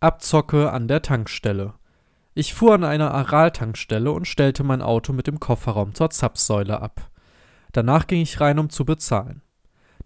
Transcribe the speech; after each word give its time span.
Abzocke 0.00 0.70
an 0.70 0.86
der 0.86 1.02
Tankstelle. 1.02 1.74
Ich 2.32 2.54
fuhr 2.54 2.72
an 2.72 2.84
einer 2.84 3.12
Aral-Tankstelle 3.12 4.12
und 4.12 4.28
stellte 4.28 4.62
mein 4.62 4.80
Auto 4.80 5.12
mit 5.12 5.26
dem 5.26 5.40
Kofferraum 5.40 5.92
zur 5.92 6.10
Zapfsäule 6.10 6.80
ab. 6.80 7.10
Danach 7.72 8.06
ging 8.06 8.22
ich 8.22 8.40
rein, 8.40 8.60
um 8.60 8.70
zu 8.70 8.84
bezahlen. 8.84 9.42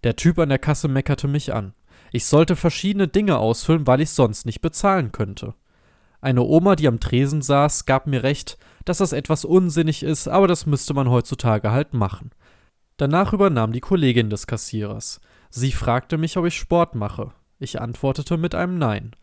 Der 0.03 0.15
Typ 0.15 0.39
an 0.39 0.49
der 0.49 0.57
Kasse 0.57 0.87
meckerte 0.87 1.27
mich 1.27 1.53
an. 1.53 1.75
Ich 2.11 2.25
sollte 2.25 2.55
verschiedene 2.55 3.07
Dinge 3.07 3.37
ausfüllen, 3.37 3.85
weil 3.85 4.01
ich 4.01 4.09
sonst 4.09 4.47
nicht 4.47 4.61
bezahlen 4.61 5.11
könnte. 5.11 5.53
Eine 6.21 6.41
Oma, 6.41 6.75
die 6.75 6.87
am 6.87 6.99
Tresen 6.99 7.43
saß, 7.43 7.85
gab 7.85 8.07
mir 8.07 8.23
recht, 8.23 8.57
dass 8.85 8.97
das 8.97 9.13
etwas 9.13 9.45
unsinnig 9.45 10.01
ist, 10.01 10.27
aber 10.27 10.47
das 10.47 10.65
müsste 10.65 10.95
man 10.95 11.07
heutzutage 11.07 11.71
halt 11.71 11.93
machen. 11.93 12.31
Danach 12.97 13.31
übernahm 13.31 13.71
die 13.71 13.79
Kollegin 13.79 14.31
des 14.31 14.47
Kassierers. 14.47 15.21
Sie 15.51 15.71
fragte 15.71 16.17
mich, 16.17 16.35
ob 16.35 16.45
ich 16.45 16.57
Sport 16.57 16.95
mache. 16.95 17.31
Ich 17.59 17.79
antwortete 17.79 18.37
mit 18.37 18.55
einem 18.55 18.79
Nein. 18.79 19.15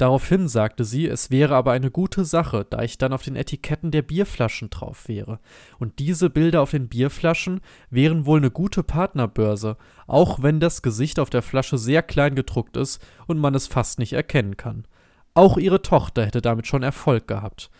Daraufhin 0.00 0.48
sagte 0.48 0.86
sie, 0.86 1.06
es 1.06 1.30
wäre 1.30 1.54
aber 1.54 1.72
eine 1.72 1.90
gute 1.90 2.24
Sache, 2.24 2.66
da 2.70 2.80
ich 2.80 2.96
dann 2.96 3.12
auf 3.12 3.22
den 3.22 3.36
Etiketten 3.36 3.90
der 3.90 4.00
Bierflaschen 4.00 4.70
drauf 4.70 5.08
wäre. 5.08 5.40
Und 5.78 5.98
diese 5.98 6.30
Bilder 6.30 6.62
auf 6.62 6.70
den 6.70 6.88
Bierflaschen 6.88 7.60
wären 7.90 8.24
wohl 8.24 8.38
eine 8.38 8.50
gute 8.50 8.82
Partnerbörse, 8.82 9.76
auch 10.06 10.42
wenn 10.42 10.58
das 10.58 10.80
Gesicht 10.80 11.18
auf 11.18 11.28
der 11.28 11.42
Flasche 11.42 11.76
sehr 11.76 12.02
klein 12.02 12.34
gedruckt 12.34 12.78
ist 12.78 13.04
und 13.26 13.38
man 13.38 13.54
es 13.54 13.66
fast 13.66 13.98
nicht 13.98 14.14
erkennen 14.14 14.56
kann. 14.56 14.86
Auch 15.34 15.58
ihre 15.58 15.82
Tochter 15.82 16.24
hätte 16.24 16.40
damit 16.40 16.66
schon 16.66 16.82
Erfolg 16.82 17.28
gehabt. 17.28 17.70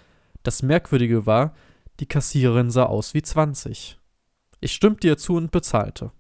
Das 0.43 0.63
Merkwürdige 0.63 1.25
war, 1.25 1.55
die 2.01 2.07
Kassiererin 2.07 2.71
sah 2.71 2.85
aus 2.85 3.15
wie 3.15 3.23
20. 3.23 3.99
Ich 4.61 4.73
stimmte 4.73 5.07
ihr 5.07 5.17
zu 5.17 5.37
und 5.37 5.53
bezahlte. 5.53 6.13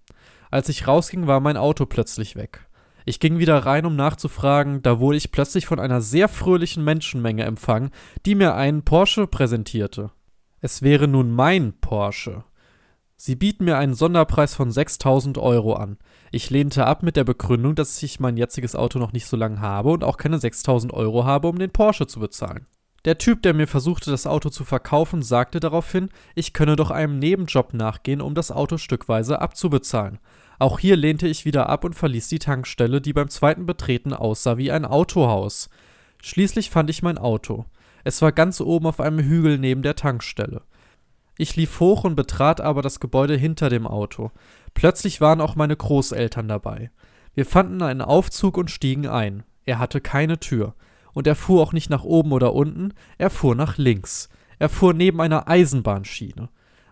Als 0.50 0.70
ich 0.70 0.86
rausging, 0.86 1.26
war 1.26 1.40
mein 1.40 1.58
Auto 1.58 1.84
plötzlich 1.84 2.36
weg. 2.36 2.69
Ich 3.04 3.20
ging 3.20 3.38
wieder 3.38 3.58
rein, 3.58 3.86
um 3.86 3.96
nachzufragen, 3.96 4.82
da 4.82 5.00
wurde 5.00 5.16
ich 5.16 5.32
plötzlich 5.32 5.66
von 5.66 5.80
einer 5.80 6.00
sehr 6.00 6.28
fröhlichen 6.28 6.84
Menschenmenge 6.84 7.44
empfangen, 7.44 7.90
die 8.26 8.34
mir 8.34 8.54
einen 8.54 8.84
Porsche 8.84 9.26
präsentierte. 9.26 10.10
Es 10.60 10.82
wäre 10.82 11.08
nun 11.08 11.30
mein 11.30 11.72
Porsche. 11.80 12.44
Sie 13.16 13.36
bieten 13.36 13.64
mir 13.64 13.76
einen 13.76 13.94
Sonderpreis 13.94 14.54
von 14.54 14.70
6000 14.70 15.36
Euro 15.36 15.74
an. 15.74 15.98
Ich 16.30 16.48
lehnte 16.48 16.86
ab 16.86 17.02
mit 17.02 17.16
der 17.16 17.24
Begründung, 17.24 17.74
dass 17.74 18.02
ich 18.02 18.20
mein 18.20 18.36
jetziges 18.36 18.74
Auto 18.74 18.98
noch 18.98 19.12
nicht 19.12 19.26
so 19.26 19.36
lange 19.36 19.60
habe 19.60 19.90
und 19.90 20.04
auch 20.04 20.16
keine 20.16 20.38
6000 20.38 20.92
Euro 20.92 21.24
habe, 21.24 21.48
um 21.48 21.58
den 21.58 21.70
Porsche 21.70 22.06
zu 22.06 22.20
bezahlen. 22.20 22.66
Der 23.06 23.18
Typ, 23.18 23.42
der 23.42 23.54
mir 23.54 23.66
versuchte, 23.66 24.10
das 24.10 24.26
Auto 24.26 24.50
zu 24.50 24.64
verkaufen, 24.64 25.22
sagte 25.22 25.58
daraufhin, 25.58 26.10
ich 26.34 26.52
könne 26.52 26.76
doch 26.76 26.90
einem 26.90 27.18
Nebenjob 27.18 27.72
nachgehen, 27.72 28.20
um 28.20 28.34
das 28.34 28.50
Auto 28.50 28.76
stückweise 28.76 29.40
abzubezahlen. 29.40 30.18
Auch 30.60 30.78
hier 30.78 30.94
lehnte 30.94 31.26
ich 31.26 31.46
wieder 31.46 31.70
ab 31.70 31.84
und 31.84 31.94
verließ 31.94 32.28
die 32.28 32.38
Tankstelle, 32.38 33.00
die 33.00 33.14
beim 33.14 33.30
zweiten 33.30 33.64
Betreten 33.64 34.12
aussah 34.12 34.58
wie 34.58 34.70
ein 34.70 34.84
Autohaus. 34.84 35.70
Schließlich 36.22 36.68
fand 36.68 36.90
ich 36.90 37.02
mein 37.02 37.16
Auto. 37.16 37.64
Es 38.04 38.20
war 38.20 38.30
ganz 38.30 38.60
oben 38.60 38.86
auf 38.86 39.00
einem 39.00 39.20
Hügel 39.20 39.56
neben 39.56 39.82
der 39.82 39.96
Tankstelle. 39.96 40.60
Ich 41.38 41.56
lief 41.56 41.80
hoch 41.80 42.04
und 42.04 42.14
betrat 42.14 42.60
aber 42.60 42.82
das 42.82 43.00
Gebäude 43.00 43.38
hinter 43.38 43.70
dem 43.70 43.86
Auto. 43.86 44.32
Plötzlich 44.74 45.22
waren 45.22 45.40
auch 45.40 45.56
meine 45.56 45.74
Großeltern 45.74 46.46
dabei. 46.46 46.90
Wir 47.34 47.46
fanden 47.46 47.80
einen 47.80 48.02
Aufzug 48.02 48.58
und 48.58 48.70
stiegen 48.70 49.06
ein. 49.06 49.44
Er 49.64 49.78
hatte 49.78 50.02
keine 50.02 50.40
Tür. 50.40 50.74
Und 51.14 51.26
er 51.26 51.36
fuhr 51.36 51.62
auch 51.62 51.72
nicht 51.72 51.88
nach 51.88 52.04
oben 52.04 52.32
oder 52.32 52.52
unten, 52.52 52.92
er 53.16 53.30
fuhr 53.30 53.54
nach 53.54 53.78
links. 53.78 54.28
Er 54.58 54.68
fuhr 54.68 54.92
neben 54.92 55.22
einer 55.22 55.48
Eisenbahnschiene. 55.48 56.50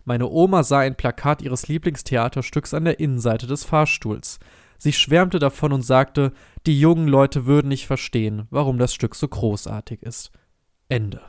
Meine 0.08 0.30
Oma 0.30 0.62
sah 0.62 0.78
ein 0.78 0.94
Plakat 0.94 1.42
ihres 1.42 1.68
Lieblingstheaterstücks 1.68 2.72
an 2.72 2.86
der 2.86 2.98
Innenseite 2.98 3.46
des 3.46 3.64
Fahrstuhls. 3.64 4.38
Sie 4.78 4.94
schwärmte 4.94 5.38
davon 5.38 5.70
und 5.70 5.82
sagte, 5.82 6.32
die 6.64 6.80
jungen 6.80 7.08
Leute 7.08 7.44
würden 7.44 7.68
nicht 7.68 7.86
verstehen, 7.86 8.46
warum 8.48 8.78
das 8.78 8.94
Stück 8.94 9.14
so 9.14 9.28
großartig 9.28 10.02
ist. 10.02 10.30
Ende. 10.88 11.20